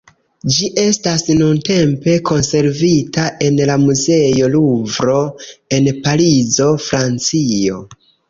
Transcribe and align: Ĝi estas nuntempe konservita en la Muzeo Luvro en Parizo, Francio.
Ĝi 0.53 0.67
estas 0.83 1.23
nuntempe 1.41 2.15
konservita 2.29 3.27
en 3.49 3.59
la 3.71 3.75
Muzeo 3.83 4.49
Luvro 4.55 5.19
en 5.77 5.91
Parizo, 6.07 6.73
Francio. 6.89 7.79